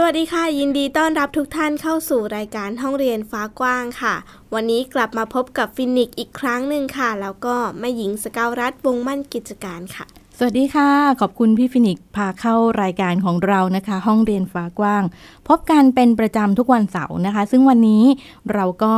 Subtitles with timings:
[0.00, 4.14] สวัสดีค่ะ ยินดีต้อนรับทุกท่านเข้าสู่รายการห้องเรียนฟ้ากว้างค่ะ
[4.54, 10.06] วันนี้กลับมาพบกับฟินิกอีกครั้งหนึ่งค่ะ แล้วก็แม่หญิงสกาวรัฐวงมั่นกิจการค่ะ
[10.38, 15.02] สวัสดีค่ะ ขอบคุณพี่ฟินิกพาเข้ารายการของเรานะคะ ห้องเรียนฟ้ากว้าง
[15.48, 18.04] พบกันเป็นประจำทุกวันเสาร์นะคะ ซึ่งวันนี้
[18.52, 18.94] เราก็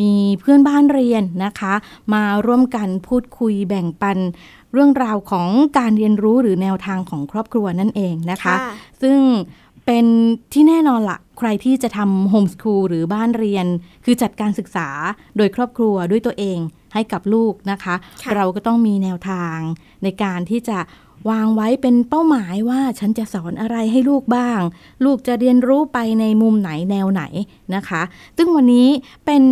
[0.00, 1.74] มีเพื่อนบ้านเรียนนะคะ
[2.14, 4.18] มาร่วมกันพูดคุยแบ่งปัน
[4.72, 8.72] เรื่องราวของการเรียนรู้หรือแนวทางของครอบครัวนั่นเองนะคะค่ะ
[9.02, 9.18] ซึ่ง
[9.86, 10.06] เป็น
[10.52, 13.66] ที่แน่นอนละใครที่จะทำโฮมสคูลหรือบ้านเรียน
[14.04, 14.88] คือจัดการศึกษา
[15.36, 16.58] โดยครอบครัวด้วยตัวเอง
[16.94, 19.56] ให้กับลูกนะคะค่ะเราก็ต้องมีแนวทาง
[20.02, 20.78] ในการที่จะ
[21.30, 24.60] วางไว้เป็นเป้าหมายว่าฉันจะสอนอะไรให้ลูกบ้าง
[25.04, 27.22] ลูกจะเรียนรู้ไปในมุมไหนแนวไหน
[27.74, 28.02] นะคะ
[28.36, 28.88] ซึ่งวันนี้
[29.26, 29.42] เป็น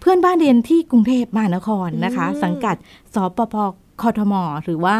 [0.00, 2.76] เพื่อนบ้านเรียนที่กรุงเทพมหานครนะคะอืมสังกัด
[3.14, 4.96] สพป กทมหรือว่า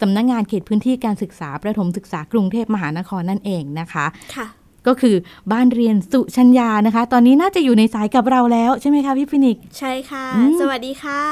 [0.00, 4.46] สำนักงานเขตพื้นที่การศึกษาประถมศึกษากรุงเทพมหานครนั่นเองนะคะค่ะ
[4.86, 5.16] ก็คือ
[5.52, 11.22] บ้านเรียนสุชัญญานะคะ ตอนนี้น่าจะอยู่ในสายกับเราแล้วใช่ไหมคะพี่ฟินิกซ์ใช่ค่ะอืมสวัสดีค่ะ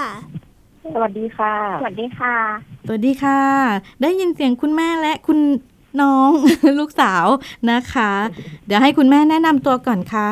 [0.94, 2.34] สวัสดีค่ะ สวัสดีค่ะ
[2.86, 3.40] สวัสดีค่ะ
[4.02, 5.38] ได้ยินเสียงคุณแม่และคุณ
[6.00, 6.30] น้อง
[6.78, 7.26] ลูกสาว
[7.70, 8.10] นะคะ
[8.66, 10.30] เดี๋ยวให้คุณแม่แนะนำตัวก่อนค่ะ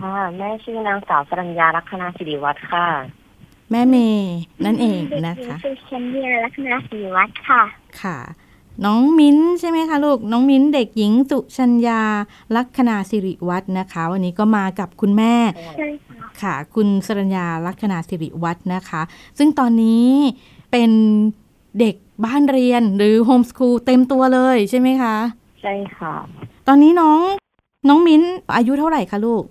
[0.00, 2.86] ค่ะ แม่ชื่อนางสาวสรัญญาลัคนาสิริวัฒน์ค่ะ
[3.70, 7.62] แม่เมย์นั่นเองนะคะชื่อเคนเดียลัคนาสิริวัฒน์ค่ะ
[8.02, 8.18] ค่ะ
[8.84, 12.02] น้องมิ้นใช่ไหมคะลูก น้องมิ้นเด็กหญิงสุชัญญา
[12.56, 15.34] ลัคนาสิริวัฒน์นะคะ วันนี้ก็มากับคุณแม่
[15.76, 19.02] ใช่ค่ะค่ะ คุณสรัญญาลัคนาสิริวัฒน์นะคะ
[19.38, 20.08] ซึ่งตอนนี้
[20.70, 20.90] เป็น
[21.80, 25.16] เด็กบ้านเรียนหรือโฮมสคูลเต็มตัวเลยใช่ไหมคะ
[25.62, 26.14] ใช่ค่ะ
[26.68, 27.18] ตอนนี้น้อง
[27.88, 28.22] น้องมิ้น
[28.56, 29.44] อายุเท่าไหร่คะลูก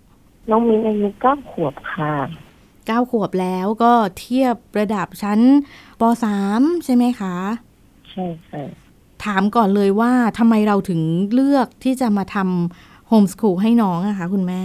[0.50, 2.11] น้องมิ้นอายุเก้าขวบค่ะ
[2.96, 5.40] 9 ขวบแล้วก็เทียบระดับชั้น
[6.00, 6.03] ป
[6.44, 7.36] .3 ใช่ไหมคะ
[8.12, 8.64] ใช่ค่ะ
[9.25, 11.02] ถามก่อนเลยว่าทำไมเราถึง
[11.34, 14.64] เลือกที่จะมาทำโฮมสคูลให้น้องอะคะคุณแม่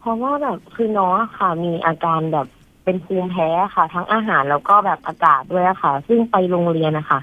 [0.00, 2.46] เพราะว่าแบบคือน้องอะค่ะมีอาการแบบ
[2.84, 7.20] เป็นภูมิแพ้ค่ะ ทั้งอาหารแล้วก็แบบอากาศด้วยอะค่ะ ซึ่งไปโรงเรียนนะคะ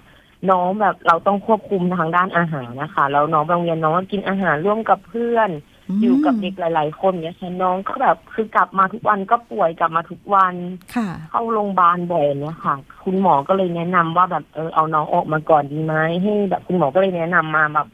[0.51, 5.51] น้องแบบเราต้องควบคุมทางด้านอาหารนะคะ แล้วน้องไปโรงเรียนน้องก็กินอาหารร่วมกับเพื่อนม
[6.01, 10.55] อยู่กับเด็กหลาย ๆ คนเนี่ยค่ะน้องก็แบบคือกลับมาทุกวันก็ป่วยกลับมาทุกวัน
[10.95, 17.87] ค่ะเข้าโรงพยาบาลบ่อยเนี่ยค่ะ คุณหมอก็เลยแนะนำว่าแบบเออเอาน้องออกมาก่อนดีไหมให้แบบคุณหมอก็เลยแนะนำมาแบบ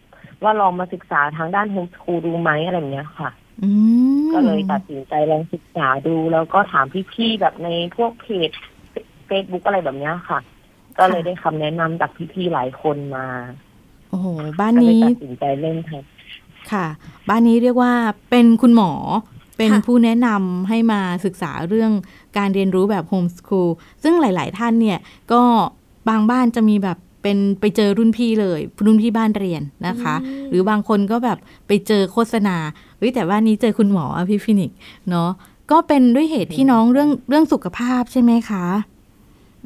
[0.44, 3.30] ว่าลองมาศึกษาทางด้าน homeschool ดูไหมอะไรอย่างเงี้ยค่ะ
[3.64, 3.70] อื
[4.26, 8.50] มก็เลยตัดสินใจลองศึกษาดูแล้วก็ถามพี่ ๆ แบบในพวกเพจ
[9.28, 10.40] เฟซบุ๊กอะไรแบบเนี้ยค่ะ
[11.00, 13.26] ก็เลยได้คำแนะนำจากพี่ ๆ หลายคนมา
[14.10, 14.28] โอ้โห
[14.60, 16.02] บ้านก็เลยนี้ตัดสินใจเลยค่ะ
[16.72, 16.86] ค่ะ
[17.30, 17.94] บ้านนี้เรียกว่า
[18.30, 18.92] เป็นคุณหมอ
[19.58, 21.92] เป็นค่ะผู้แนะนำให้มาศึกษาเรื่อง
[22.38, 23.70] การเรียนรู้แบบ homeschool
[24.04, 25.00] ซึ่งหลาย ๆ ท่านเนี่ย
[25.32, 25.42] ก็
[26.10, 31.38] บางบ้านจะมีแบบเป็นไปเจอรุ่นพี่เลยรุ่นพี่บ้านเรียนนะคะอืมหรือบางคนก็แบบ
[31.68, 32.58] ไปเจอโฆษณา
[32.98, 34.78] เฮ้ยแต่บ้านนี้เจอคุณหมออะพี่ฟินิกซ์
[35.10, 35.30] เนาะ
[35.72, 38.66] ก็เป็นด้วยเหตุที่น้องเรื่องเรื่องสุขภาพใช่ไหมคะ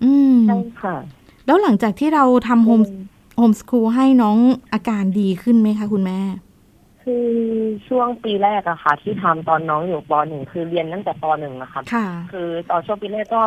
[0.04, 0.96] อืมใช่ค่ะ
[1.46, 2.82] แล้วหลังจากที่เราทำ home
[3.38, 4.38] homeschool ให้น้อง
[4.74, 6.20] อาการดีขึ้นไหมคะคุณแม่
[7.06, 7.28] คือ
[7.88, 13.44] ช่วงปีแรกอะค่ะ ที่ทำตอนน้องอยู่ปหนึ่งคือเรียนตั้งแต่ปหนึ่งอะค่ะค่ะ คือตอนช่วงปีแรกก็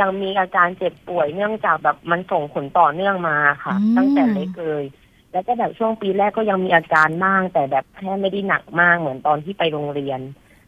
[0.00, 4.84] ยังมีอาการเจ็บป่วยเนื่องจากแบบมันส่งผลต่อเนื่องมาค่ะ อืม ตั้งแต่เล็กเลย
[5.32, 10.20] แล้วก็แบบช่วงปีแรกก็ยังมีอาการบ้าง แต่แบบแค่ไม่ได้หนักมากเหมือนตอนที่ไปโรงเรียน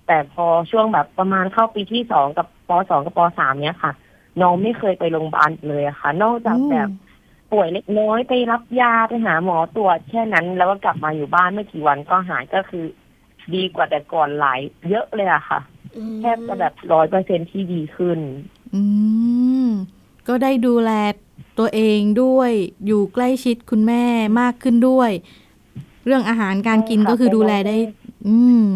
[0.06, 3.93] แต่พอช่วงแบบประมาณเข้าปีที่สองกับปสองกับปสามเนี้ยค่ะ
[4.41, 6.88] น้องไม่เคยไปโรงพยาบาลเลยอะค่ะ นอกจากแบบ
[7.56, 12.84] ป่วยเล็กน้อยไปรับยาไปหาหมอตรวจแค่นั้น แล้วก็กลับมาอยู่บ้านไม่กี่วันก็หายก็คือ
[13.54, 14.60] ดีกว่าแต่ก่อนหลาย
[14.91, 15.60] เยอะเลยอะค่ะ
[15.97, 18.19] อืมแทบจะแบบร้อยเปอร์เซ็นที่ดีขึ้น
[18.75, 18.83] อื
[19.65, 19.66] ม
[20.28, 20.91] ก็ได้ดูแล
[21.59, 22.51] ตัวเองด้วย
[22.86, 24.04] อยู่ใกล้ชิดคุณแม่
[24.41, 25.10] มากขึ้นด้วย
[26.07, 27.77] เรื่องอาหารการกินใช่ค่ะก็คือดูแลได้
[28.28, 28.66] อืม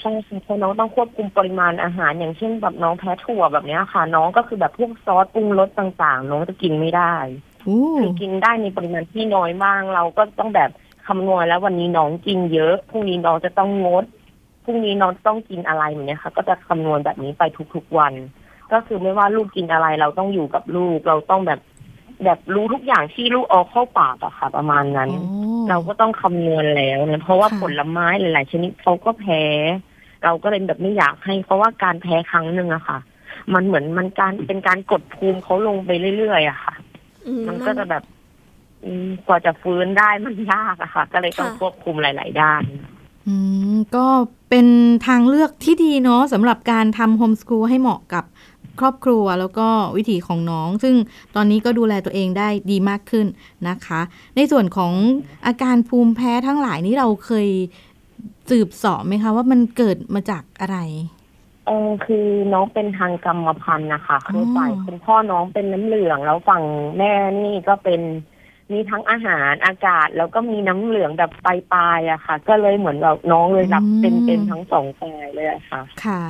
[0.00, 7.14] ใช่ค่ะเพราะน้องต้องควบคุมปริมาณอาหารอย่างเช่นแบบน้องแพ้ถั่วแบบเนี้ยค่ะ น้องก็คือแบบพวกซอสปรุงรสต่างๆ น้องจะกินไม่ได้
[7.57, 7.57] อู้
[7.98, 10.70] คือกินได้ในปริมาณที่น้อยบ้างเราก็ต้องแบบ
[11.06, 14.04] คำนวณแล้ววันนี้น้องกินเยอะพรุ่งนี้น้องจะต้องงด
[14.64, 17.42] พรุ่งนี้น้องต้องกินอะไรอย่างเงี้ยค่ะ ก็จะคำนวณแบบนี้ไป
[17.74, 18.12] ทุกๆวัน
[18.72, 21.60] ก็คือไม่ว่าลูกกินอะไรเราต้องอยู่กับลูกเราต้องแบบ
[22.24, 25.38] แบบรู้ทุกอย่างที่ลูกเอาเข้าปากอะค่ะ ประมาณนั้นโอ้
[25.68, 29.42] เราก็ต้องคำนวณแล้วนะเพราะว่าค่ะผลไม้หลาย ๆ ชนิดเขาก็แพ้
[30.24, 32.98] เราก็เลยแบบไม่อยากให้ เพราะว่าการแพ้ครั้งหนึ่งอะค่ะ
[33.54, 36.87] มันเหมือนมันการเป็นการกดภูมิเขาลงไปเรื่อยๆอะค่ะอื
[37.40, 38.02] มมันก็จะแบบ
[38.84, 42.62] อืมกว่าจะฟื้นได้มันยากอะค่ะ ก็เลยต้องค่ะควบคุมหลาย ๆ ด้าน
[43.28, 43.34] อื
[43.74, 44.06] มก็
[44.50, 44.66] เป็น
[45.06, 48.24] ทางเลือกที่ดีเนาะสำหรับการทำโฮมส o ูลให้เหมาะกับ
[48.80, 50.94] ครอบครัวแล้วก็วิถีของน้อง ซึ่ง
[51.34, 53.26] ตอนนี้ก็ดูแลตัวเองได้ดีมากขึ้น
[53.68, 54.00] นะคะ
[54.36, 54.92] ในส่วนของ
[55.46, 57.48] อาการภูมิแพ้ทั้งหลายนี้เราเคย
[58.50, 60.78] สืบเสอบไหมคะ ว่ามันเกิดมาจากอะไร
[61.68, 66.62] เออคือน้องเป็นทางกรรมพันธุ์นะคะคืออฝ่ายคุณพ่อน้องเป็นน้ำเหลือง แล้วฝั่ง
[66.98, 67.12] แม่
[67.44, 68.00] นี่ก็เป็น
[68.72, 76.20] มีทั้งอาหารอากาศ แล้วก็มีน้ำเหลืองแบบปลายๆอะค่ะ ก็เลยเหมือนแบบน้องเลยรับเป็นเป็นทั้งสองฝ่ายเลยอะค่ะ ค่ะ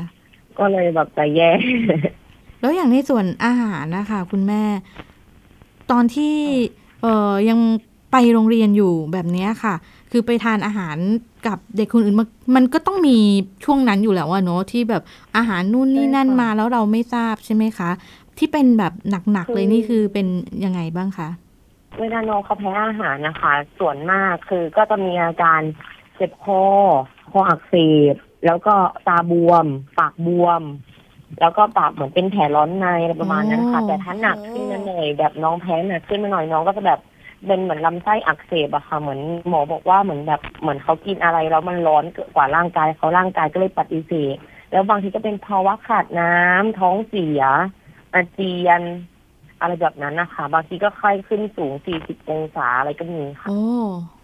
[0.58, 1.50] ก็เลยแบบจะแย่
[2.60, 4.62] แล้วอย่างในส่วนอาหารนะคะคุณแม่
[5.90, 6.34] ตอนที่
[7.02, 7.58] เอ่อยัง
[8.12, 9.74] ไปโรงเรียนอยู่แบบเนี้ยค่ะ
[10.10, 10.96] คือไปทานอาหาร
[11.46, 13.16] กับเด็กคนอื่นมันมันก็ต้องมี
[13.64, 15.02] ช่วงนั้นอยู่แล้วอะเนาะที่แบบ
[15.36, 17.90] อาหารนู่นนี่นั่นใช่ค่ะมาแล้วเราไม่ทราบใช่ไหมคะ
[18.38, 18.92] ที่เป็นแบบ
[19.32, 20.26] หนักๆเลยคือนี่คือเป็น
[20.64, 21.28] ยังไงบ้างคะ
[22.00, 25.60] เวลาน้องเขาแพ้อาหารนะคะ ส่วนมากคือก็จะมีอาการ
[26.16, 26.62] เจ็บคอ
[27.30, 27.74] คออักเส
[28.12, 28.14] บ
[28.46, 28.74] แล้วก็
[29.08, 29.66] ตาบวม
[29.98, 30.62] ปากบวม
[31.40, 37.00] แล้วก็ปากเหมือนเป็นแผลร้อนในอะไรประมาณนั้นค่ะอ๋อแต่ถ้าหนักขึ้นมาหน่อยแบบน้องแพ้หนักขึ้นมาหน่อยน้องก็จะแบบ
[37.46, 44.36] เป็นเหมือนลำไส้อักเสบอะค่ะ เหมือนหมอบอกว่าเหมือนแบบเหมือนเขากินอะไรแล้วมันร้อนเกินกว่าร่างกายเขาร่างกายก็เลยปฏิเสธ
[44.72, 47.42] แล้วบางทีก็เป็นภาวะขาดน้ำท้องเสีย
[48.14, 48.82] อาเจียน
[49.60, 53.62] อะไรแบบนั้นนะคะบางทีก็ไข้ขึ้นสูง 40 องศาอะไรก็มีค่ะโอ้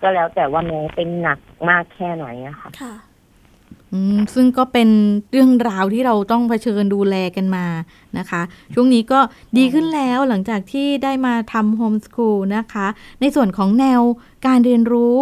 [0.03, 1.39] ก็แล้วแต่ว่าน้องเป็นหนัก
[1.69, 3.14] มากแค่ไหนอะค่ะค่ะอืม
[4.35, 4.89] ซึ่งก็เป็น
[5.31, 7.67] เรื่องราวที่เราต้องเผชิญดูแลกันมา
[8.19, 8.43] นะคะ
[8.75, 9.21] ช่วงนี้ก็
[9.57, 12.87] ดีขึ้นแล้วหลังจากที่ได้มาทำโฮมส o ูลนะคะ
[13.21, 14.01] ในส่วนของแนว
[14.47, 15.19] การเรียนรู้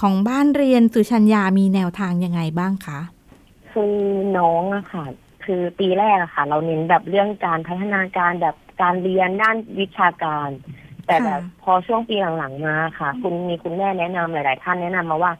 [0.00, 3.00] ของบ้านเรียนสุชัญญามีแนวทางยังไงบ้างคะ
[3.72, 3.96] คือ
[4.38, 5.04] น้องอะค่ะ
[5.44, 10.48] คือปีแรกอะค่ะ เราเน้นแบบเรื่องการพัฒนาการแบบการเรียนด้านวิชาการ
[11.06, 15.32] แต่แบบพอช่วงปีหลังๆมาค่ะ คุณมีคุณแม่แนะนำหลาย ๆ ท่านแนะนำมาว่า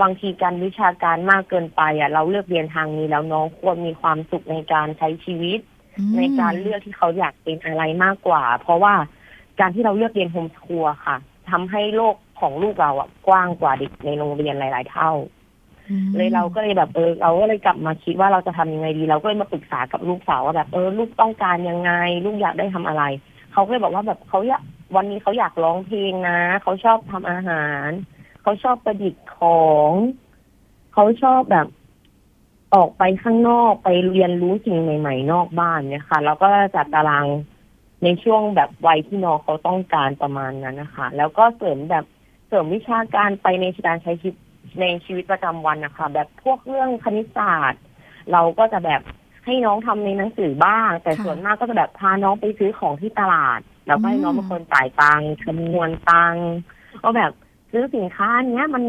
[0.00, 5.60] บางทีการวิชาการมากเกินไปอะเราเลือกเรียนทางนี้แล้วน้องควรมีความสุขในการใช้ชีวิต
[5.98, 8.94] อืมในการเลือกที่เขาอยากเป็นอะไรมากกว่า เพราะว่า
[9.60, 11.16] การที่เราเลือกเรียนโฮมสคูลอะค่ะ
[11.50, 15.12] ทำให้โลกของลูกเราอะกว้างกว่าเด็กในโรงเรียนหลาย ๆ เท่า
[15.88, 21.92] อืมเลยเราก็เลยแบบเออเราก็เลยกลับมาคิดว่าเราจะทำยังไงดี เราก็เลยมาปรึกษากับลูกสาวว่าแบบเออลูกต้องการยังไง
[22.24, 23.02] ลูกอยากได้ทำอะไร
[23.52, 24.62] เขาก็เลยบอกว่าแบบเขาอยาก
[24.96, 27.88] วันนี้เขาอยากร้องเพลงนะ เขาชอบทำอาหาร
[28.46, 29.88] เขาชอบประดิษฐ์ของ
[30.94, 31.68] เขาชอบแบบ
[32.74, 37.26] ออกไปข้างนอกไปเรียนรู้สิ่งใหม่ ๆ นอกบ้านเนี่ยค่ะ แล้วก็จัดตาราง
[38.04, 42.04] ในช่วงแบบวัยที่น้องเขาต้องการประมาณนั้นนะคะ แล้วก็เสริมแบบ
[42.48, 44.36] เสริมวิชาการไปในการใช้ชีวิต
[44.80, 47.82] ในชีวิตประจำวันนะคะ แบบพวกเรื่องคณิตศาสตร์
[48.32, 49.02] เราก็จะแบบ
[49.44, 56.48] ให้น้องทำในหนังสือบ้าง แต่ส่วนมากก็จะแบบพาน้องไปซื้อของที่ตลาด แล้วก็ให้น้องมเป็นคนจ่ายตังค์คำนวณตังค์
[57.04, 57.32] ก็แบบ
[57.70, 58.82] ซื้อสินค้าเนี้ยมัน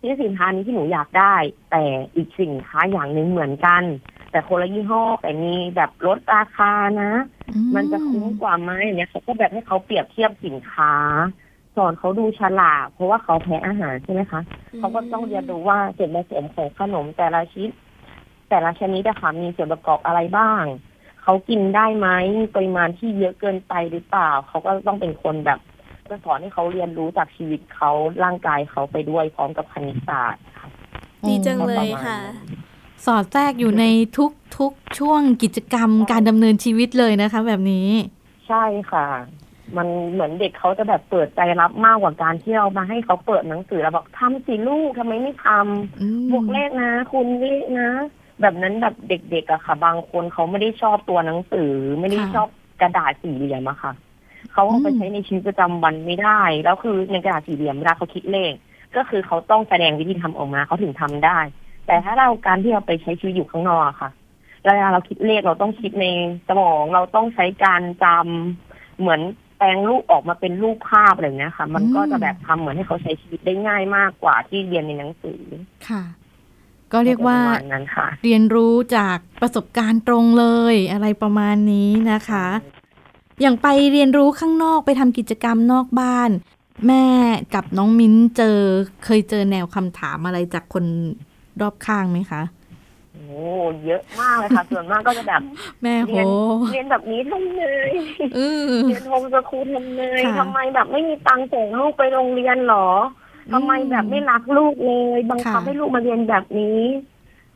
[0.00, 1.34] ซื้อสินค้านี้ที่หนูอยากได้
[1.70, 1.82] แต่
[2.16, 3.82] อีกสินค้าอย่างหนึ่งเหมือนกัน
[4.30, 6.72] แต่คนละยี่ห้อแต่มีแบบลดราคา
[7.02, 7.12] นะ
[7.48, 10.94] อืมันจะคุ้มกว่าไหมเนี่ยเขาก็แบบให้เขาเปรียบเทียบสินค้า
[11.76, 14.40] สอนเขาดูฉลากเพราะว่าเขาแพ้อาหารใช่ไหมคะ
[14.78, 17.68] เขาก็ต้องเรียนรู้ว่าส่วนผสมของขนมแต่ละชิ้น
[18.48, 20.64] แต่ละชนิดอะค่ะมีส่วนประกอบอะไรบ้าง
[21.22, 25.58] เขากินได้ไหมมีปริมาณที่เยอะเกินไปหรือเปล่า เขาก็ต้องเป็นคนแบบ
[26.10, 27.90] จะสอนให้เขาเรียนรู้จากชีวิตเขา
[28.24, 30.68] ร่างกายเขาไปด้วยพร้อมกับคณิตศาสตร์ค่ะ
[31.28, 32.18] ดีจังโอ้เลยค่ะ
[33.06, 33.84] สอดแทรกอยู่ใน
[34.18, 37.88] ทุกทุกช่วงกิจกรรมการดำเนินชีวิตเลยนะคะ แบบนี้
[38.48, 39.06] ใช่ค่ะ
[39.76, 47.90] มันเหมือนเด็กเขาจะแบบเปิดใจรับมากกว่าการที่เรามาให้เขาเปิดหนังสือแล้วบอกทำสิลูกทำไมไม่ทำอืมบวกเลขนะ คุณเลขนะ
[48.40, 52.48] แบบนั้นแบบเด็กๆอะค่ะ บางคนเขาไม่ได้ชอบตัวหนังสือ ไม่ได้ชอบ
[52.80, 53.92] กระดาษสี่เหลี่ยมอะค่ะ
[54.52, 58.52] เขาเอาไปใช้ในชีวิตประจำวันไม่ได้ แล้วคือในกระดาษสี่เหลี่ยมเวลาเขาคิดเลข
[58.96, 61.38] ก็คือเขาต้องแสดงวิธีทำออกมาเขาถึงทำได้
[61.86, 64.10] แต่ถ้าเราการที่เราไปใช้ชีวิตอยู่ข้างนอกอะค่ะ
[64.62, 66.06] เวลาเราคิดเลขเราต้องคิดใน
[66.48, 69.20] สมองเราต้องใช้การจำเหมือน
[69.58, 75.42] แปลงรูปออกมาเป็นรูปภาพอะไรอย่างเงี้ยค่ะ มันก็จะแบบทำเหมือนให้เขาใช้ชีวิตได้ง่ายมากกว่าที่เรียนในหนังสือ
[75.88, 76.02] ค่ะ
[76.92, 82.46] ก็เรียกว่าประมาณนั้นค่ะเรียนรู้จากประสบการณ์ตรงเลยอะไรประมาณนี้นะคะ
[83.40, 86.30] อย่างไปเรียนรู้ข้างนอกไปทำกิจกรรมนอกบ้าน
[86.86, 87.04] แม่
[87.54, 88.58] กับน้องมิ้นเจอ
[89.04, 90.84] เคยเจอแนวคำถามอะไรจากคน
[91.60, 92.42] รอบข้างไหมคะ
[93.14, 93.42] โอ้
[93.84, 95.42] เยอะมากเลยค่ะ ส่วนมากก็จะแบบ
[95.82, 96.26] แม่โหเรียน
[96.72, 97.62] เรียนแบบนี้ทำไง
[98.34, 98.38] เอ
[98.72, 102.88] อเรียนโฮมสคูลทำไงค่ะทำไมแบบไม่มีตังค์ส่งลูกไปโรงเรียนหรอ
[103.52, 106.80] ทำไมแบบไม่รักลูกเลยบังคับค่ะให้ลูกมาเรียนแบบนี้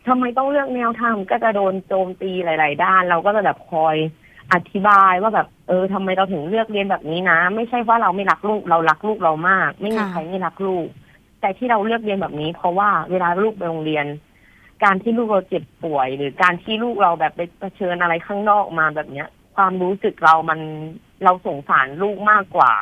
[0.09, 3.97] ทำไมต้องเลือกแนวทางก็จะโดนโจมตีหลาย ๆ ด้าน เราก็จะแบบคอย
[4.53, 10.87] อธิบายว่าแบบเออทำไมเราถึงเลือกเรียนแบบนี้นะ ไม่ใช่ว่าเราไม่รักลูกเรารักลูกเรามาก ไม่มีค่ะใครไม่รักลูก
[11.41, 14.07] แต่ที่เราเลือกเรียนแบบนี้ เพราะว่าเวลาลูกไปโรงเรียน
[14.85, 20.61] การที่ลูกเราเจ็บป่วย หรือการที่ลูกเราแบบไปเผชิญอะไรข้างนอกมาแบบเนี้ย ความรู้สึกเรามัน
[21.25, 22.73] เราสงสารลูกมากกว่า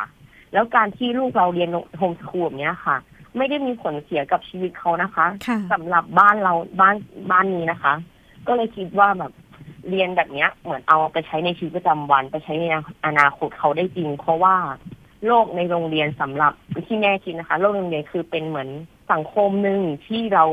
[0.53, 2.97] แล้วการที่ลูกเราเรียนโฮมสคูลแบบเนี้ยค่ะ
[3.37, 6.97] ไม่ได้มีผลเสียกับชีวิตเขานะคะค่ะสำหรับบ้านเราบ้าน
[7.31, 7.95] บ้านนี้นะคะ
[8.47, 9.33] ก็เลยคิดว่าแบบ
[9.89, 12.65] เรียนแบบเนี้ย เหมือนเอาไปใช้ในชีวิตประจำวันไปใช้ใน
[13.07, 14.57] อนาคตเขาได้จริง เพราะว่า
[15.27, 16.53] โลกในโรงเรียนสำหรับ
[16.87, 18.69] ที่แม่คิดนะคะ โลกในโรงเรียนคือเป็นเหมือน
[19.13, 20.45] สังคมหนึ่งที่เรา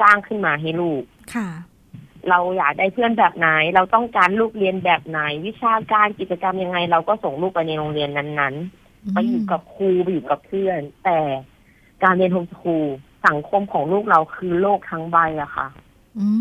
[0.00, 1.02] สร้างขึ้นมาให้ลูก
[1.34, 1.48] ค่ะ
[2.30, 11.18] เราอยากได้เพื่อนแบบไหน เราต้องการลูกเรียนแบบไหน วิชาการกิจกรรมยังไง เราก็ส่งลูกไปในโรงเรียนนั้นๆ ไปอยู่กับครูไปอยู่กับเพื่อน แต่
[12.04, 12.86] การเรียนโฮมสคูล
[13.26, 15.91] สังคมของลูกเราคือโลกทั้งใบอะค่ะอื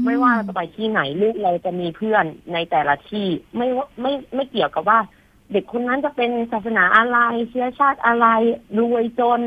[0.06, 5.00] ไม่ว่าเราจะไปที่ไหนลูกเราจะมีเพื่อนในแต่ละที่ไม่ว่าไม่ไม่เกี่ยวกับว่า
[5.52, 7.18] เด็กคนนั้นจะเป็นศาสนาอะไร
[7.50, 8.28] เชื้อชาติอะไร
[8.80, 9.42] รวยจน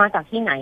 [0.00, 0.52] มาจากที่ไหน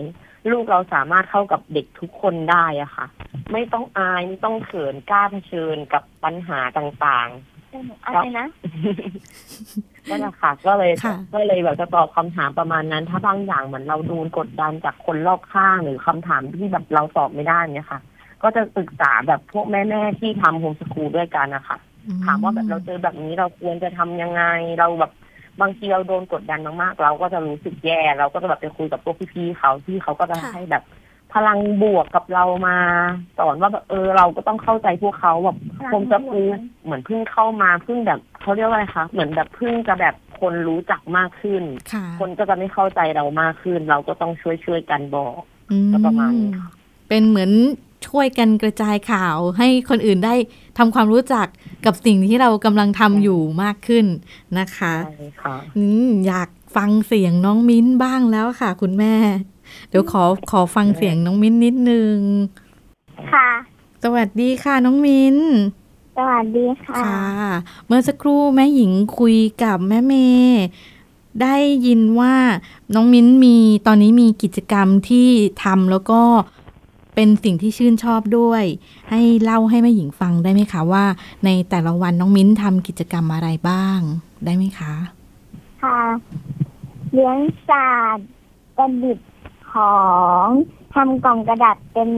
[0.50, 3.07] ลูกเราสามารถเข้ากับเด็กทุกคนได้อะค่ะ
[3.52, 8.47] ไม่ต้องอายไม่ต้องเขินกล้าเผชิญกับปัญหาต่างๆอะไรนะ
[10.09, 18.00] นั่นแหละค่ะก็เลยค่ะก็เลยแบบจะตอบคำถามประมาณนั้น ถ้าบางอย่างเหมือนเราโดนกดดันจากคนรอบข้างหรือคำถามที่แบบเราตอบไม่ได้เนี่ยค่ะ
[18.42, 21.76] ก็จะปรึกษาแบบพวกแม่ๆที่ทำโฮมสคูลด้วยกันนะคะ
[22.25, 24.42] ถามว่าแบบเราเจอแบบนี้เราควรจะทำยังไง
[24.78, 25.12] เราแบบ
[25.61, 30.85] บางทีเราโดนกดดันมากๆ เราก็จะรู้สึกแย่ เราก็จะแบบไปคุยกับพวกพี่ๆเขาที่เขาก็จะค่ะให้แบบ
[31.35, 32.76] พลังบวกกับเรามา
[33.38, 46.70] สอนว่าแบบเออเราก็ต้องเข้าใจพวกเขาแบบพลังผมจะบวกพูดเหมือนเพิ่งเข้ามาเพิ่งแบบเขาเรียกว่าอะไรคะเหมือนแบบเพิ่งจะแบบคนรู้จักมากขึ้นค่ะคนก็จะไม่เข้าใจเรามากขึ้น เราก็ต้องช่วยช่วยๆกันบอกอืก็ประมาณนี้ค่ะ
[47.09, 47.50] เป็นเหมือน
[48.11, 50.35] ช่วยกันกระจายข่าว ให้คนอื่นได้
[50.79, 51.47] ทำความรู้จัก
[51.85, 54.07] กับสิ่งที่เรากำลังทำอยู่มากขึ้น
[54.59, 59.14] นะคะใช่ค่ะอืมอยากฟังเสียงน้องมิ้นบ้างแล้วค่ะ คุณแม่
[59.88, 62.17] เดี๋ยวขอขอฟังเสียงน้องมิ้นนิดนึง
[63.33, 63.49] ค่ะ
[64.02, 65.37] สวัสดีค่ะน้องมิ้น
[66.19, 67.25] สวัสดีค่ะค่ะ
[67.87, 70.62] เมื่อสักครู่แม่หญิงคุยกับแม่เมย์
[71.43, 72.35] ได้ยินว่า
[72.95, 75.29] น้องมิ้นมีตอนนี้มีกิจกรรมที่
[75.64, 76.21] ทำแล้วก็
[77.23, 78.65] เป็นสิ่งที่ชื่นชอบด้วย
[79.11, 81.05] ให้เล่าให้แม่หญิงฟังได้ไหมคะว่า
[81.45, 83.99] ในแต่ละวันน้องมิ้นทำกิจกรรมอะไรบ้าง
[84.45, 84.95] ได้ไหมคะ
[85.83, 86.00] ค่ะ
[87.12, 88.29] เลี้ยงสัตว์
[88.77, 89.31] ประดิษฐ์
[89.73, 89.97] ขอ
[90.45, 90.47] ง
[90.95, 92.11] ทำกล่องกระดาษเป็น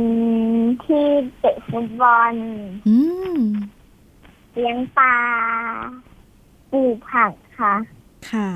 [0.84, 1.04] ที่
[1.38, 2.34] เตะฟุตบอล
[2.88, 2.96] อื
[3.36, 3.38] ม
[4.52, 5.14] เลี้ยงปลา
[6.72, 7.74] ปลูกผักค่ะ
[8.30, 8.48] ค่ะ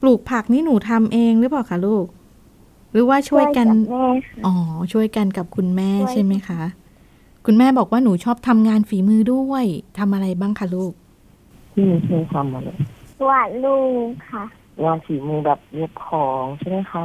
[0.00, 2.06] ปลูกผักนี่หนูทำเองหรือเปล่าคะลูก
[2.96, 4.54] หรือว่าช่วยกันบแม่ค่ะอ๋อ
[4.92, 6.60] ช่วยกันกับคุณแม่ช่วยใช่ไหมคะ
[7.46, 9.64] คุณแม่บอกว่าหนูชอบทำงานฝีมือด้วย
[9.98, 10.92] ทำอะไรบ้างคะลูก
[11.72, 12.76] ที่มีชื่อทำมาเลย
[13.28, 13.76] วาดรู
[14.06, 14.44] ปค่ะ
[14.84, 17.04] งานฝีมือแบบเย็บของใช่ไหมคะ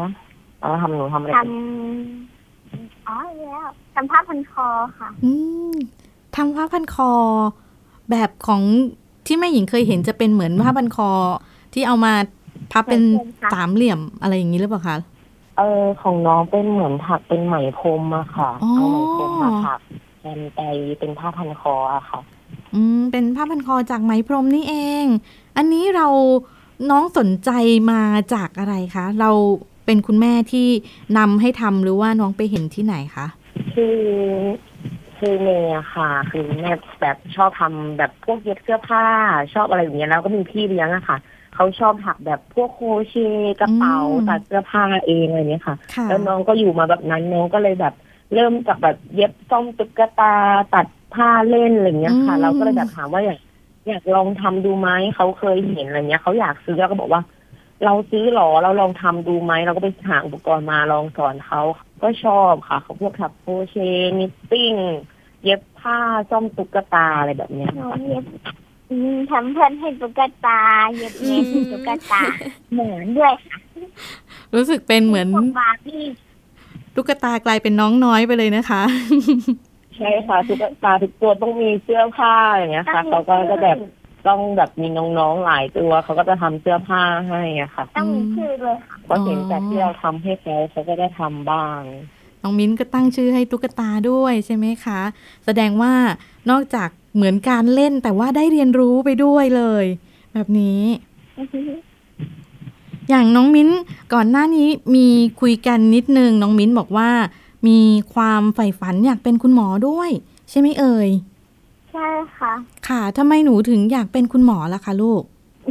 [0.62, 4.68] เอาทำหนูทำอะไรทำอ๋อแล้วทำผ้าพันคอ
[4.98, 5.32] ค่ะ อื
[5.72, 5.74] ม
[6.36, 7.12] ทำผ้าพันคอ
[8.10, 8.62] แบบของ
[9.26, 11.10] ที่แม่หญิงเคยเห็นจะเป็นเหมือนผ้าพันคอ
[11.74, 12.14] ที่เอามา
[12.72, 14.98] พับเป็นเหมือนกันค่ะสามเหลี่ยมอะไรอย่างนี้หรือเปล่าคะ
[15.58, 19.80] เออของน้องเป็นเหมือนถักเป็นไหมพรมอะค่ะอ๋อ เอาไหมพรมมาถัก
[20.20, 20.62] แทนไป
[21.00, 22.20] เป็นผ้าพันคออะค่ะ
[22.76, 25.06] อืมเป็นผ้าพันคอจากไหมพรมนี่เอง
[25.58, 26.08] อันนี้เรา
[26.90, 27.52] น้องสนใจ
[27.92, 28.02] มา
[28.34, 29.32] จากอะไรคะ เรา
[29.86, 30.68] เป็นคุณแม่ที่
[31.18, 33.28] นำให้ทำหรือว่าน้องไปเห็นที่ไหนคะ
[33.74, 33.98] คือ
[35.18, 39.06] คือเมย์อะค่ะ คือแม่แบบชอบทำแบบพวกเย็บเสื้อผ้า
[39.54, 41.18] ชอบอะไรอย่างเงี้ยแล้วก็มีพี่เลี้ยงอะค่ะ
[41.62, 47.94] เขาชอบถักแบบพวกโครเชต์กระเป๋าอืมตัดเสื้อผ้าเองอะไรเงี้ยค่ะค่ะ แล้วน้องก็อยู่มาแบบนั้นน้องก็เลยแบบ
[48.34, 50.34] เริ่มจากแบบเย็บซ่อมตุ๊กตา
[50.74, 53.40] ตัดผ้าเล่นอะไรเงี้ยค่ะอืมเราก็เลยแบบถามว่าอยาก
[53.88, 57.22] อยากลองทำดูไหมเขาเคยเห็นอะไรเงี้ยเขาอยากซื้อแล้วก็บอกว่า
[57.86, 61.62] เราซื้อหรอเราลองทำดูไหมเราก็ไปหาอุปกรณ์มาลองสอนเขา
[62.02, 64.74] ก็ชอบค่ะ เขาพวกถักโครเชต์ knitting
[65.44, 66.00] เย็บผ้า
[66.30, 68.71] ซ่อมตุ๊กตาอะไรแบบเนี้ยหนูค่ะเย็บอืม
[69.32, 70.62] ทำเพื่อนให้ตุ๊กตา
[70.96, 72.22] เย็บเมนให้ตุ๊กตา
[72.74, 73.58] เหมือนด้วยค่ะ
[74.56, 76.04] รู้สึกเป็นเหมือนพวกบาร์บี้
[76.96, 78.84] ตุ๊กตากลายเป็นน้องน้อยไปเลยนะคะ
[79.96, 83.78] ใช่ค่ะตุ๊กตาทุกตัวต้องมีเสื้อผ้าอย่างเงี้ยค่ะเขาก็จะแบบ
[84.28, 91.82] ต้องแบบมีน้องๆหลายตัวเขาก็จะทำเสื้อผ้าให้อะค่ะต้องมีชื่อเลยค่ะก็เห็นจากที่เราทำให้เขาเขาก็ได้ทำบ้าง
[92.42, 95.00] น้องมิ้นก็ตั้งชื่อให้ตุ๊กตาด้วยใช่ไหมคะ
[95.46, 95.94] แสดงว่า
[96.50, 99.86] นอกจาก เหมือนการเล่นแต่ว่าได้เรียนรู้ไปด้วยเลย
[100.34, 100.82] แบบนี้
[103.10, 103.70] อย่างน้องมิ้น
[104.14, 105.08] ก่อนหน้านี้มี
[105.42, 107.10] คุยกันนิดนึงน้องมิ้นบอกว่า
[107.68, 107.80] มี
[108.14, 110.10] ความใฝ่ฝันอยากเป็นคุณหมอด้วย
[110.50, 111.10] ใช่ไหมเอ่ย
[111.92, 112.54] ใใช่ค่ะ
[112.88, 115.24] ค่ะทำไมหนูถึงอยากเป็นคุณหมอล่ะคะลูก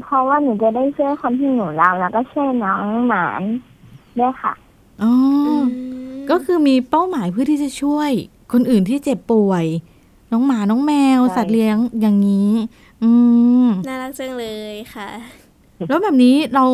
[0.04, 3.42] เพราะว่าหนูจะได้ช่วยคนที่หนูรักแล้วก็ช่วยน้องหมาน
[4.18, 4.52] ด้วยค่ะ
[5.02, 5.12] อ๋อ
[5.46, 5.64] อือม
[6.30, 8.10] ก็คือมีเป้าหมายเพื่อที่จะช่วย
[8.52, 9.64] คนอื่นที่เจ็บป่วย
[10.32, 12.50] น้องหมาน้องแมวใช่สัตว์เลี้ยงอย่างนี้
[13.02, 13.10] อื
[13.64, 15.08] มน่ารักจังเลยค่ะ
[15.88, 16.64] แล้วแบบนี้เรา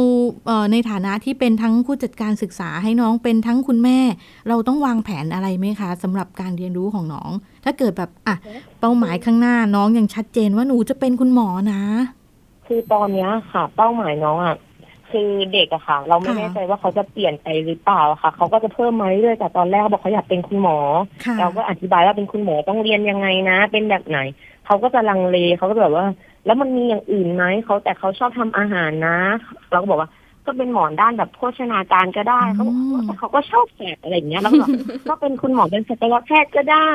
[0.46, 3.98] เอ่อในฐานะที่เป็นทั้งผู้จัดการศึกษาให้น้องเป็นทั้งคุณแม่
[4.48, 7.30] เราต้องวางแผนอะไรไหมคะสำหรับการเรียนรู้ของน้อง
[7.64, 8.36] ถ้าเกิดแบบอะ
[8.80, 11.82] เป้าหมายข้างหน้าน้องยังชัดเจนว่าหนูจะเป็นคุณหมอนะ
[12.66, 14.56] คือตอนเนี้ยค่ะ เป้าหมายน้องอะ
[15.10, 20.78] คือเด็กอะค่ะ เราไม่ค่ะแน่ใจว่าเขาจะเปลี่ยนไปหรือเปล่าอะค่ะ เขาก็จะเพิ่มมาเรื่อยๆแต่ตอนแรกเขาบอกเขาอยากเป็นคุณหมอ
[21.24, 24.18] ค่ะเราก็อธิบายว่าเป็นคุณหมอต้องเรียนยังไงนะ เป็นแบบไหน
[24.66, 26.06] เขาก็จะลังเลเขาก็แบบว่า
[26.46, 29.18] แล้วมันมีอย่างอื่นไหมเขาแต่เขาชอบทำอาหารนะ
[29.72, 30.10] เราก็บอกว่า
[30.46, 34.70] ก็เป็นหมอด้านแบบโภชนาการก็ได้เขาบอกว่าแต่เขาก็ชอบแสบอะไรอย่างเงี้ยแล้วก็บอก
[35.08, 36.90] ก็เป็นคุณหมอเป็นสัตวแพทย์ก็ได้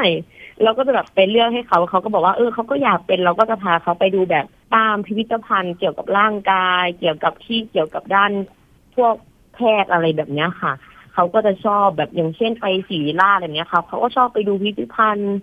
[0.63, 8.31] เราก็จะแบบไปเลือกให้เขาเขาก็บอกว่าเออเขาก็อยากเป็นเราก็จะพาเขาไปดูแบบตามพิพิธภัณฑ์เกี่ยวกับร่างกาย เกี่ยวกับที่เกี่ยวกับด้าน
[8.96, 9.15] พวก
[9.55, 10.74] แพทย์อะไรแบบเนี้ยค่ะ
[11.13, 15.38] เขาก็จะชอบแบบอย่างเช่นไปศีล่าอะไรเนี้ยค่ะเขาก็ชอบไปดูพิพิธภัณฑ์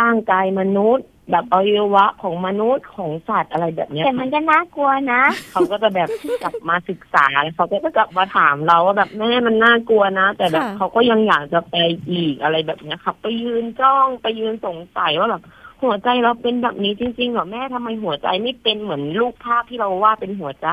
[0.00, 6.08] ร่างกายมนุษย์ แบบอวัยวะของมนุษย์ของสัตว์อะไรแบบเนี้ยแต่มันก็น่ากลัวนะ เขาก็จะแบบ
[6.42, 11.76] กลับมาศึกษาแล้วเขาก็จะกลับมาถามเราว่าแบบแม่มันน่ากลัวนะ แต่แบบค่ะเขาก็ยังอยากจะไป
[12.10, 15.44] อีกอะไรแบบเนี้ยครับ ไปยืนจ้องไปยืนสงสัยว่าแบบ
[15.82, 20.68] หัวใจเราเป็นแบบนี้จริงๆเหรอแม่ทำไมหัวใจไม่เป็นเหมือนรูปภาพที่เราวาดเป็นหัวใจ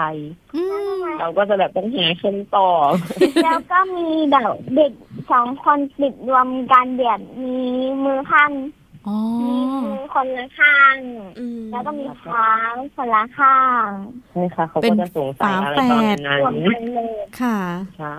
[0.55, 0.63] อื
[1.01, 2.91] มเราก็จะแบบต้องหาคำตอบ
[3.43, 4.91] แล้วก็มีแบบเด็ก
[5.31, 7.57] สองคนติดรวมกันแบบมี
[8.03, 8.84] มือข้างอ๋อ
[9.41, 10.95] มีมือคนละข้าง
[11.39, 12.51] อืมแล้วก็มีเท้า
[12.95, 13.89] คนละข้าง
[14.31, 17.59] ใช่ค่ะ เขาก็จะสงสัยอะไรตอนนั้นรวมกันเลยค่ะ
[17.97, 18.13] ใช่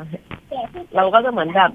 [0.48, 1.70] แต่ที่เราก็จะเหมือนแบบ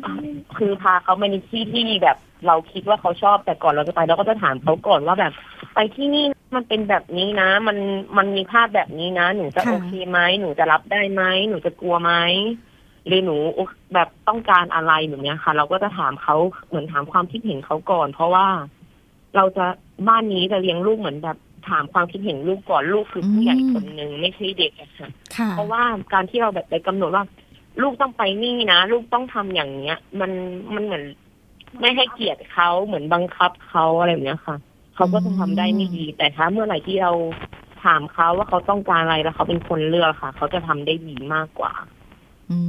[0.58, 5.34] คือพาเขาไปในที่ที่แบบ เราคิดว่าเขาชอบแต่ก่อนเราจะไปเราก็จะถามเขาก่อนว่าแบบ
[5.76, 6.26] ไปที่นี่
[6.56, 7.78] มันเป็นแบบนี้นะ มัน
[8.18, 12.14] มันมีภาพแบบนี้นะ หนูจะค่ะโอเคไหมหนูจะรับได้ไหมหนูจะกลัวไหม
[13.06, 13.36] หรือหนู
[13.94, 16.36] แบบต้องการอะไรแบบเนี้ยค่ะ เราก็จะถามเขา
[16.68, 18.48] เหมือนถามความคิดเห็นเขาก่อน เพราะว่า
[19.36, 19.66] เราจะ
[20.08, 21.38] บ้านนี้จะเลี้ยงลูกเหมือนแบบ
[21.70, 27.26] ถามความคิดเห็นลูกก่อนลูกคือผู้ใหญ่คนหนึ่งไม่ใช่เด็กอะค่ะค่ะเพราะว่าการที่เราแบบไปกำหนดว่า
[27.82, 30.32] ลูกต้องไปนี่นะ ลูกต้องทำอย่างเนี้ย มัน
[30.74, 31.04] มันเหมือน
[31.80, 34.58] ไม่ให้เกียรติเขาเหมือนบังคับเขาอะไรแบบเนี้ยค่ะ
[34.96, 37.12] เขาก็จะทำได้ไม่ดี แต่ถ้าเมื่อไหร่ที่เรา
[37.84, 41.74] ถามเขาว่าเขาต้องการอะไรแล้วเขาเป็นคนเลือกค่ะ เขาจะทำได้ดีมากกว่า
[42.52, 42.60] อื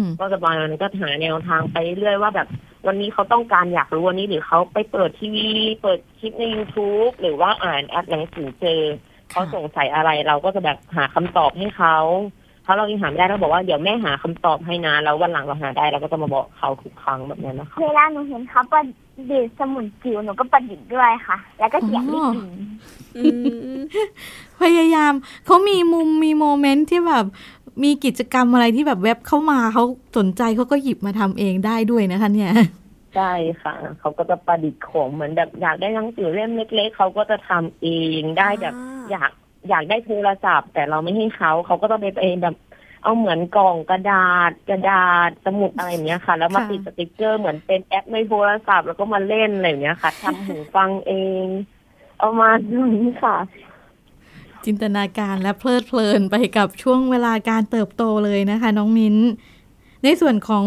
[0.21, 2.47] ก็จะบางวันก็หาแนวทางไปเรื่อยว่าแบบ
[2.87, 5.47] วันนี้เขาต้องการอยากรู้วันนี้หรือเขาไปเปิดทีวี
[5.81, 8.81] เปิดคลิปใน youtube หรือว่าอ่านแอปหนังสือเจอ
[9.31, 11.97] เขาสงสัยอะไรเราก็จะแบบหาคำตอบให้เขา
[12.65, 18.83] ถ้าเรายังหาไม่ได้เราบอกว่าเดี๋ยวแม่หาคำตอบให้นะแล้ววันหลังเราหาได้เราก็จะมาบอกเขาทุกครั้งแบบนี้นะคะเวลาหนูเห็นเขาประ
[19.31, 22.49] ดิษฐ์สมุนจิ๋วหนูก็ประดิษฐ์ด้วยค่ะ แล้วก็เขียนไม่ถึง
[23.17, 23.21] อื
[23.77, 23.79] ม
[24.61, 25.13] พยายาม
[25.45, 27.25] เขามีมุมมีโมเมนต์ที่แบบ
[27.83, 29.83] มีกิจกรรมอะไรที่แบบเว็บเข้ามาเขา
[30.17, 32.51] สนใจเขาก็หยิบมาทำเองได้ด้วยนะคะเนี่ย
[33.15, 37.87] ใช่ค่ะเขาก็จะประดิษฐ์ของเหมือนแบบอยากได้หนังสือเล่มเล็ก ๆเขาก็จะทำเอ
[38.19, 38.75] งได้แบบ
[39.11, 39.31] อยาก
[39.69, 42.55] อยากได้โทรศัพท์ แต่เราไม่ให้เขาเขาก็ต้องไปเองแบบ
[43.03, 51.13] เอาเหมือนกล่องกระดาษกระดาษสมุดอะไรอย่างเงี้ยค่ะ แล้วมาค่ะติดสติกเกอร์เหมือนเป็นแอปในโทรศัพท์แล้วก็มาเล่นอะไรอย่างเงี้ยค่ะทำหูฟังเอ
[51.43, 51.45] ง
[52.19, 53.37] เอามาดูนี่ค่ะ
[54.65, 59.15] จินตนาการและเพลิดเพลินไปกับช่วงเวลาการเติบโตเลยนะคะ น้องมิ้น
[60.03, 60.65] ในส่วนของ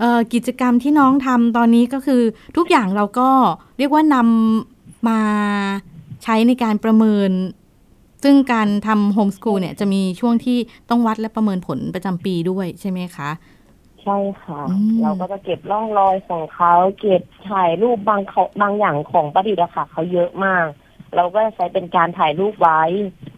[0.00, 2.22] เออกิจกรรมที่น้องทำตอนนี้ก็คือ
[2.56, 3.30] ทุกอย่างเราก็
[3.78, 5.20] เรียกว่านำมา
[6.22, 7.30] ใช้ในการประเมิน
[8.24, 10.58] ซึ่งการทำโฮมส o ูลเนี่ยจะมีช่วงที่
[10.90, 13.30] ต้องวัดและประเมินผลประจำปีด้วยใช่ไหมคะ
[14.02, 20.66] ใช่ค่ะอืมเราก็จะเก็บร่องรอยของเขาเก็บถ่ายรูปบางเขาบางอย่างของประดิษฐ์อะค่ะเขาเยอะมาก
[21.16, 22.82] เราก็จะใช้เป็นการถ่ายรูปไว้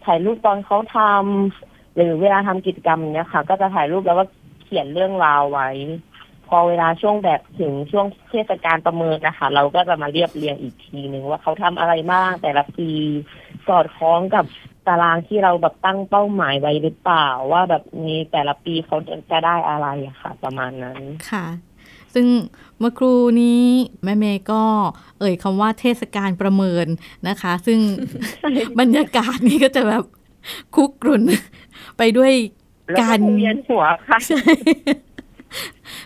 [0.05, 4.25] ถ่ายรูปตอนเขาทำหรือเวลาทำกิจกรรมเนี้ยค่ะ ก็จะถ่ายรูปแล้วก็
[4.63, 5.69] เขียนเรื่องราวไว้
[6.47, 12.89] พอเวลาช่วงแบบถึงช่วงเทศกาลประเมินนะคะ เราก็จะมาเรียบเรียงอีกทีหนึ่งว่าเขาทำอะไรบ้างแต่ละปี
[13.67, 14.45] สอดคล้องกับ
[14.87, 18.97] ตารางที่เราแบบตั้งเป้าหมายไว้หรือเปล่าว่าแบบในแต่ละปีเขา
[19.31, 21.45] จะได้อะไรอะค่ะ ประมาณนั้นค่ะ
[22.13, 22.27] ซึ่ง
[22.79, 23.63] เมื่อครูนี้
[24.03, 24.63] แม่เมย์ก็
[25.19, 26.85] เอ่ยคำว่าเทศกาลประเมิน
[27.27, 27.79] นะคะ ซึ่ง
[28.79, 30.03] บรรยากาศนี้ก็จะแบบ
[30.75, 31.21] คุกรุ่น
[31.97, 32.33] ไปด้วย
[32.91, 34.17] แล้วการก็เวียนหัวค่ะ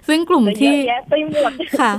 [0.07, 1.93] ซึ่งกลุ่มที่เยอะแยะไปหมดค่ะ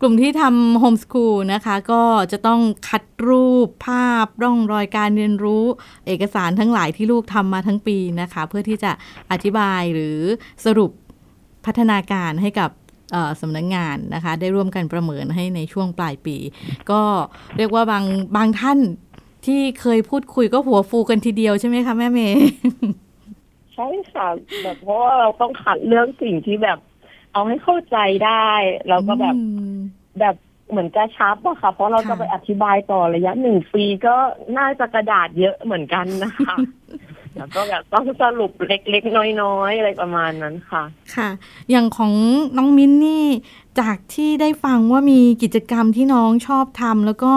[0.00, 5.64] กลุ่มที่ทำโฮมส o ูลนะคะ ก็จะต้องคัดรูปภาพร่องรอยการเรียนรู้
[6.06, 8.92] เอกสารทั้งหลายที่ลูกทำมาทั้งปีนะคะ เพื่อที่จะ
[9.30, 10.18] อธิบายหรือ
[10.64, 10.90] สรุป
[11.66, 12.83] พัฒนาการให้กับเอ่อ
[13.40, 16.36] สำนักงงานนะคะ ได้ร่วมกันประเมินให้ในช่วงปลายปี
[16.90, 17.00] ก็
[17.56, 18.04] เรียกว่าบาง
[18.36, 18.78] บางท่าน
[19.46, 22.46] ที่เคยพูดคุยก็หัวฟูกันทีเดียวใช่ไหมคะแม่เมย์
[23.74, 24.28] ใช่ค่ะ
[24.62, 26.78] แบบเพราะว่าเราต้องขัดเรื่องสิ่งที่แบบ
[27.32, 27.96] เอาให้เข้าใจ
[28.26, 28.50] ได้
[28.88, 29.40] เราก็แบบอื
[29.74, 29.76] ม
[30.20, 30.36] แบบ
[30.70, 34.16] เหมือนกระชับอะค่ะ เพราะเราค่ะจะไปอธิบายต่อระยะหนึ่งปีก็
[34.58, 36.56] น่าจะกระดาษเยอะเหมือนกันนะคะ
[37.36, 40.82] แล้วก็แบบต้องสรุปเล็ก ๆ น้อยๆ อะไรประมาณนั้นค่ะ
[41.14, 41.28] ค่ะ
[41.70, 42.12] อย่างของ
[42.56, 43.26] น้องมิ้นนี่
[43.80, 47.32] จากที่ได้ฟังว่ามีกิจกรรมที่น้องชอบทำแล้วก็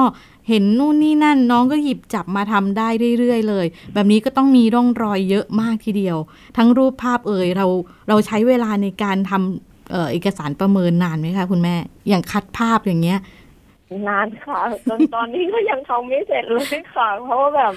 [0.49, 2.87] เห็นนู่นนี่นั่นน้องก็หยิบจับมาทำได้
[3.19, 6.17] เรื่อยๆเลย แบบนี้ก็ต้องมีร่องรอยเยอะมากทีเดียว
[6.57, 7.65] ทั้งรูปภาพเอ่ยเรา
[8.09, 11.75] เราใช้เวลาในการทำเอ่อเอกสารประเมินนานไหมคะคุณแม่
[12.09, 13.19] อย่างคัดภาพอย่างเงี้ย
[14.07, 17.73] นานค่ะจนตอนนี้ก็ยังทำไม่เสร็จเลยค่ะ เพราะว่าแบบ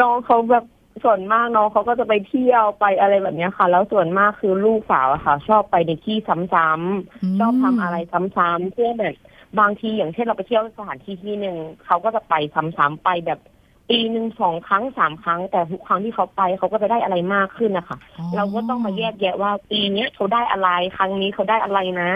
[0.00, 0.64] น้องเขาแบบ
[1.04, 6.16] ส่วนมากน้องเขาก็จะไปเที่ยวไปอะไรแบบเนี้ยค่ะ แล้วส่วนมากคือลูกสาวอะค่ะ ชอบไปในที่
[6.54, 9.14] ซ้ำๆชอบทำอะไรซ้ำๆเพื่อแบบ
[9.60, 13.40] บางทีอย่างเช่นเราไปเที่ยวสถานที่ที่หนึ่งเขาก็จะไปซ้ำๆไปแบบ
[13.90, 22.10] ปีหนึ่งสองครั้งสามครั้ง แต่ทุกครั้งที่เขาไปเขาก็จะได้อะไรมากขึ้นนะคะอ๋อเราก็ต้องมาแยกแยะว่าปีเนี้ยเขาได้อะไรครั้งนี้เขาได้อะไรนะ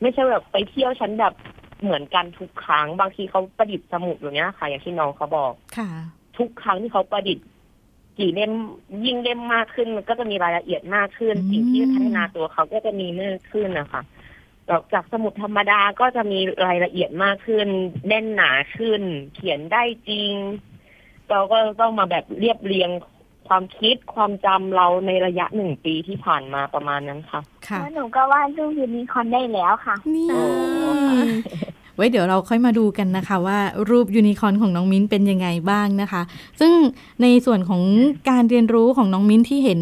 [0.00, 1.34] ไม่ใช่แบบไปเที่ยวฉันแบบ
[1.82, 5.88] เหมือนกันทุกครั้ง บางทีเขาประดิษฐ์สมุดอย่างเงี้ยค่ะ อย่างที่น้องเขาบอกค่ะ
[6.38, 7.46] ทุกครั้งที่เขาประดิษฐ์
[8.18, 8.52] กี่เล่ม
[9.04, 14.02] ยิ่งเล่มมากขึ้น มันก็จะมีรายละเอียดมากขึ้นอืมสิ่งที่พัฒนาตัวเขาก็จะมีมากขึ้นนะคะ
[14.68, 17.66] จากจากสมุดธรรมดาก็จะมีรายละเอียดมากขึ้น
[18.06, 19.02] แน่นหนาขึ้น
[19.34, 20.32] เขียนได้จริง
[21.30, 22.90] เราก็ต้องมาแบบเรียบเรียง
[23.48, 30.42] ความคิดความจำเราในระยะหนึ่งปีที่ผ่านมาประมาณนั้นค่ะค่ะแล้วหนูก็วาดรูปยูนิคอร์นได้แล้วค่ะนี่โอ้
[31.81, 33.58] ไว้เดี๋ยวเราค่อยมาดูกันนะคะว่า
[33.90, 36.22] รูปยูนิคอร์นของน้องมิ้นเป็นยังไงบ้างนะคะ
[36.60, 36.72] ซึ่ง
[37.22, 37.82] ในส่วนของ
[38.30, 39.80] การเรียนรู้ของน้องมิ้นที่เห็น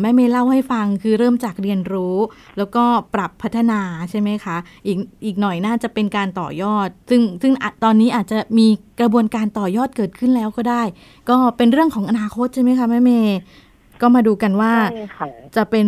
[0.00, 2.16] แม่เมย์เล่าให้ฟังคือเริ่มจากเรียนรู้
[2.58, 7.52] แล้วก็ปรับพัฒนาใช่ไหมคะ อีกอีกหน่อยน่าจะเป็นการต่อยอด ซึ่งซึ่ง
[7.84, 8.66] ตอนนี้อาจจะมี
[9.00, 10.82] กระบวนการต่อยอดเกิดขึ้นแล้วก็ได้
[11.30, 13.38] ก็เป็นเรื่องของอนาคตใช่ไหมคะแม่เมย์
[14.02, 15.86] ก็มาดูกันว่าใช่ค่ะจะเป็น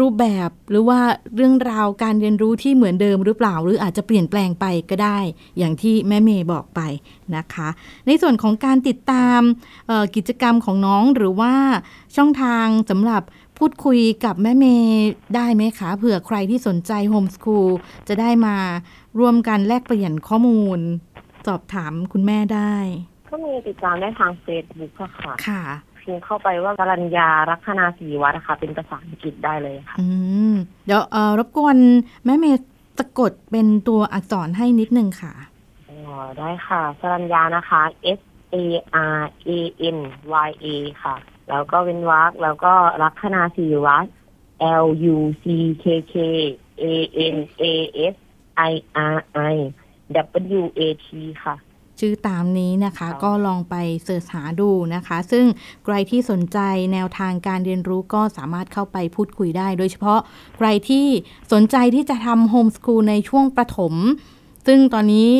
[0.00, 1.00] รูปแบบหรือว่า
[1.36, 5.18] เรื่องราวการเรียนรู้ที่เหมือนเดิมหรือเปล่า หรืออาจจะเปลี่ยนแปลงไปก็ได้
[5.58, 6.80] อย่างที่แม่เมย์บอกไป
[7.36, 7.68] นะคะ
[8.06, 9.40] ในส่วนของการติดตาม
[9.88, 11.54] เอ่อกิจกรรมของน้องหรือว่า
[12.16, 13.22] ช่องทางสำหรับ
[13.58, 17.68] พูดคุยกับแม่เมย์ได้ไหมคะเผื่อใครที่สนใจโฮมส o ูล
[18.08, 18.56] จะได้มา
[19.18, 20.78] ร่วมกันแลกเปลี่ยนข้อมูล
[21.46, 22.74] สอบถามคุณแม่ได้
[23.30, 25.62] ก็มีติดตามได้ทางเฟซบุ๊กอะค่ะ ค่ะ
[26.04, 30.06] พิมพ์เข้าไปว่ากรัญญารัคนาศรีวัฒน์นะคะเป็นภาษาอังกฤษได้เลยค่ะ อื
[30.52, 30.54] ม
[30.86, 31.76] เดี๋ยวเอ่อรบกวน
[32.24, 32.66] แม่เมย์
[32.98, 35.32] สะกดเป็นตัวอักษรให้นิดนึงค่ะ
[35.88, 37.82] อ๋อได้ค่ะสรัญญานะคะ
[38.18, 38.20] S
[38.54, 38.56] A
[39.18, 39.50] R A
[39.96, 39.98] N
[40.46, 40.66] Y A
[41.02, 41.16] ค่ะ
[41.50, 44.12] แล้วก็เว้นวรรคแล้วก็รัคนาศรีวัฒน์
[44.84, 45.44] L U C
[45.82, 46.14] K K
[46.82, 46.84] A
[47.34, 47.64] N A
[48.12, 48.14] S
[48.70, 48.72] I
[49.14, 49.18] R
[49.54, 49.56] I
[50.60, 51.08] W A T
[51.44, 51.54] ค่ะ
[52.00, 55.44] ชื่อตามนี้นะคะค่ะก็ลองไปเสิร์ชหาดูนะคะ ซึ่ง
[55.84, 56.58] ใครที่สนใจ
[56.92, 60.20] แนวทางการเรียนรู้ก็สามารถเข้าไปพูดคุยได้ โดยเฉพาะ
[60.56, 61.06] ใครที่
[61.52, 63.94] สนใจที่จะทำโฮมส o ูลในช่วงประถม
[64.66, 65.30] ซึ่งตอนนี้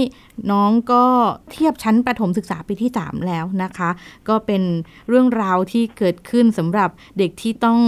[0.51, 1.05] น้องก็
[1.53, 3.91] เทียบชั้นประถมศึกษาปีที่ 3 แล้วนะคะ
[4.29, 4.63] ก็เป็น
[5.09, 7.81] เรื่องราวที่เกิดขึ้นสำหรับเด็กที่ต้อง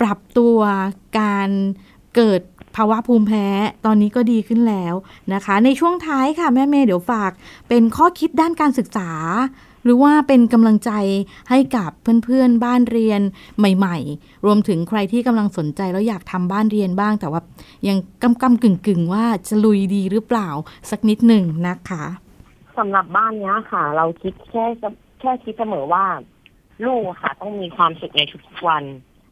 [0.00, 0.58] ปรับตัว
[1.20, 1.50] การ
[2.16, 2.42] เกิด
[2.76, 3.46] ภาวะภูมิแพ้
[3.84, 4.94] ตอนนี้ก็ดีขึ้นแล้ว
[5.34, 7.32] นะคะ ในช่วงท้ายค่ะแม่เมย์เดี๋ยวฝาก
[7.68, 9.10] เป็นข้อคิดด้านการศึกษา
[9.84, 10.90] หรือว่าเป็นกำลังใจ
[11.50, 11.90] ให้กับ
[12.24, 13.20] เพื่อนๆบ้านเรียน
[13.58, 17.40] ใหม่ ๆ รวมถึงใครที่กำลังสนใจแล้วอยากทำบ้านเรียนบ้าง แต่ว่า
[17.88, 20.48] ยังกำกำกึ่งกึ่งๆว่าจะลุยดีหรือเปล่า
[20.90, 22.04] สักนิดหนึ่งนะคะ
[22.78, 24.64] สำหรับบ้านนี้ค่ะ เราคิดแค่
[25.20, 26.04] แค่คิดเสมอว่า
[26.86, 28.84] ลูกค่ะต้องมีความสุขในทุกๆวัน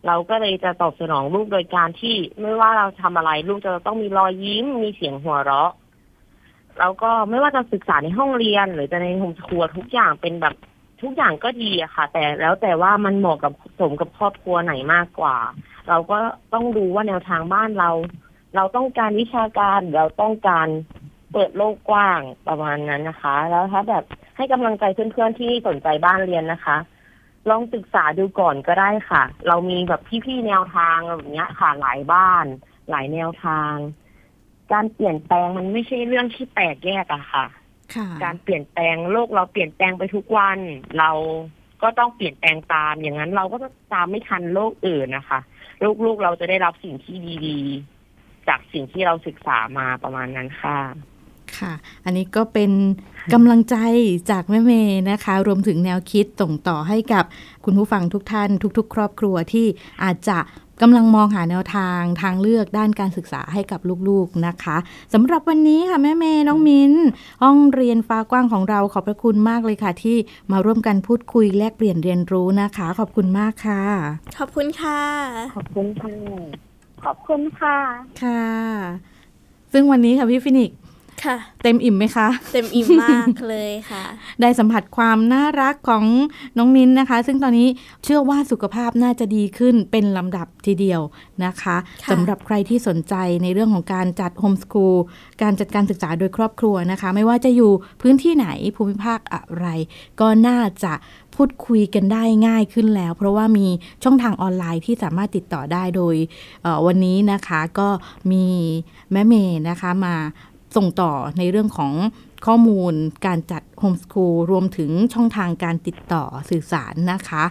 [0.07, 5.73] เราก็เลยจะตอบสนองลูกโดยการที่ไม่ว่าเราทำอะไร ลูกจะต้องมีรอยยิ้มมีเสียงหัวเราะ
[6.79, 10.55] แล้วก็ไม่ว่าจะศึกษาในห้องเรียน หรือจะในโฮมสคูลทุกอย่างเป็นแบบ
[11.03, 15.37] ทุกอย่างก็ดีอะค่ะ แต่แล้วแต่ว่ามันเหมาะกับสมกับครอบครัวไหนมากกว่า
[15.89, 16.19] เราก็
[16.53, 17.91] ต้องดูว่าแนวทางบ้านเรา
[18.57, 20.69] เราต้องการวิชาการเราต้องการ
[21.33, 24.05] เปิดโลกกว้างประมาณนั้นนะคะ แล้วถ้าแบบ
[24.37, 26.77] ให้กำลังใจเพื่อนๆที่สนใจบ้านเรียนนะคะ
[27.51, 32.45] ลองศึกษาดูก่อนก็ได้ค่ะ เรามีแบบพี่ๆแนวทางแบบเนี้ยค่ะหลายบ้าน
[32.91, 33.75] หลายแนวทาง
[34.73, 37.47] การเปลี่ยนแปลงมันไม่ใช่เรื่องที่แตกแยกอะค่ะ
[37.95, 40.59] ค่ะ การเปลี่ยนแปลงโลกเราเปลี่ยนแปลงไปทุกวัน
[40.99, 41.11] เรา
[41.83, 45.41] ก็ต้องเปลี่ยนแปลงตาม อย่างนั้นเราก็จะตามไม่ทันโลกอื่นนะคะ
[46.05, 47.59] ลูกๆเราจะได้รับสิ่งที่ดี
[48.05, 50.79] ๆ จากสิ่งที่เราศึกษามาประมาณนั้นค่ะ
[51.59, 51.73] ค่ะ
[52.05, 52.71] อันนี้ก็เป็น
[53.35, 53.77] กำลังใจ
[54.31, 57.25] จากแม่เมย์นะคะ รวมถึงแนวคิดส่งต่อให้กับ
[57.65, 59.67] คุณผู้ฟังทุกท่าน ทุก ๆ ครอบครัวที่
[60.05, 60.39] อาจจะ
[60.83, 64.77] กำลังมองหาแนวทางทางเลือกด้านการศึกษาให้กับลูกๆนะคะ
[65.15, 66.93] สำหรับวันนี้ค่ะแม่เมย์น้องมิน
[67.43, 70.17] ห้องเรียนฟ้ากว้างของเราขอบพระคุณมากเลยค่ะ ที่
[70.53, 73.83] มาร่วมกันพูดคุยแลกเปลี่ยนเรียนรู้นะคะ ขอบคุณมากค่ะ
[74.39, 75.01] ขอบคุณค่ะ
[75.55, 76.15] ขอบคุณค่ะ
[77.05, 77.79] ขอบคุณค่ะ
[78.23, 78.45] ค่ะ
[79.73, 80.79] ซึ่งวันนี้ค่ะพี่ฟินิกซ์
[81.25, 84.05] ค่ะ เต็มอิ่มไหมคะ เต็มอิ่มมากเลยค่ะ
[84.41, 86.05] ได้สัมผัสความน่ารักของ
[86.59, 87.69] น้องมิ้นนะคะ ซึ่งตอนนี้
[88.05, 91.01] เชื่อว่าสุขภาพน่าจะดีขึ้นเป็นลำดับทีเดียว
[91.45, 94.97] นะคะค่ะสำหรับใครที่สนใจในเรื่องของการจัดโฮมส o ูล
[95.43, 99.67] การจัดการศึกษาโดยครอบครัวนะคะ ไม่ว่าจะอยู่พื้นที่ไหนภูมิภาคอะไร
[100.21, 100.93] ก็น่าจะ
[101.35, 103.67] พูดคุยกันได้ง่ายขึ้นแล้ว เพราะว่ามี
[104.05, 106.15] ช่องทางออนไลน์ที่สามารถติดต่อได้โดย
[106.63, 107.89] เอ่อวันนี้นะคะก็
[108.33, 108.45] มี
[109.13, 110.15] แม่เมย์นะคะมา
[110.77, 111.93] ส่งต่อในเรื่องของ
[112.47, 112.95] ข้อมูล
[113.27, 117.45] การจัดโฮมส o ูลรวมถึงช่องทางการติดต่อสื่อสารนะคะ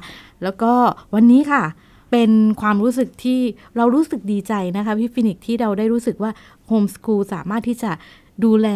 [0.43, 0.73] แล้วก็
[1.13, 1.63] วันนี้ค่ะ
[2.11, 3.39] เป็นความรู้สึกที่
[3.77, 6.31] เรารู้สึกดีใจนะคะ พี่ฟินิกซ์ที่เราได้รู้สึกว่า
[6.67, 7.91] โฮมส o ูลสามารถที่จะ
[8.43, 8.67] ดูแล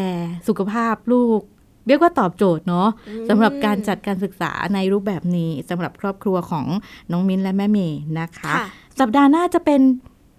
[0.47, 1.41] สุขภาพลูก
[1.88, 2.88] เรียกว่าตอบโจทย์เนาะ
[3.30, 6.65] สำหรับการจัดการศึกษาในรูปแบบนี้สำหรับครอบครัวของ
[7.12, 8.65] น้องมิ้นและแม่เมย์นะคะค่ะ
[8.99, 9.82] สัปดาห์หน้าจะเป็น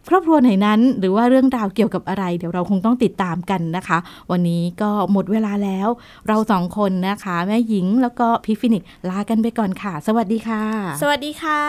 [0.09, 3.99] ครอบครัวไหนนั้น หรือว่าเรื่องราวเกี่ยวกับอะไร เดี๋ยวเราคงต้องติดตามกันนะคะ
[4.31, 5.89] วันนี้ก็หมดเวลาแล้ว
[6.29, 10.63] เราสองคนนะคะ แม่หญิงแล้วก็พี่ฟินิกซ์ลากันไปก่อนค่ะ สวัสดีค่ะ
[11.03, 11.61] สวัสดีค่ะ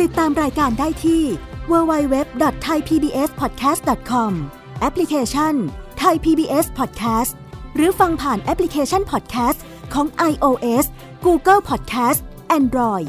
[0.00, 1.22] ติดตามรายการได้ที่
[1.70, 4.32] www.thaipbspodcast.com
[4.80, 5.54] แอปพลิเคชัน
[6.02, 7.32] Thai PBS Podcast
[7.76, 9.58] หรือฟังผ่านแอปพลิเคชัน Podcast
[9.94, 10.84] ของ iOS
[11.24, 12.20] Google Podcast
[12.58, 13.08] Android